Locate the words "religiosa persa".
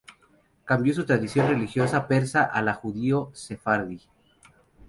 1.49-2.41